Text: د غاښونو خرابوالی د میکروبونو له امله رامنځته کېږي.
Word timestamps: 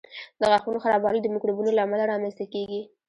د 0.39 0.41
غاښونو 0.51 0.81
خرابوالی 0.83 1.19
د 1.21 1.27
میکروبونو 1.33 1.69
له 1.73 1.81
امله 1.85 2.03
رامنځته 2.11 2.45
کېږي. 2.53 2.81